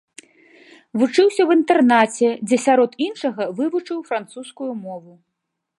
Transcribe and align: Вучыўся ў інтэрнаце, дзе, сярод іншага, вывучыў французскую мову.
Вучыўся 1.01 1.41
ў 1.43 1.49
інтэрнаце, 1.57 2.29
дзе, 2.49 2.57
сярод 2.65 2.91
іншага, 3.09 3.43
вывучыў 3.61 3.99
французскую 4.13 4.71
мову. 4.87 5.13